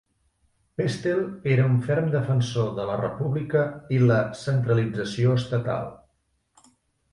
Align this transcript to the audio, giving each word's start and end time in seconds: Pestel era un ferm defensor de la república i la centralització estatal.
Pestel 0.79 1.19
era 1.55 1.65
un 1.71 1.75
ferm 1.87 2.07
defensor 2.15 2.71
de 2.79 2.87
la 2.91 2.97
república 3.03 3.63
i 3.99 4.01
la 4.07 4.19
centralització 4.43 5.39
estatal. 5.45 5.89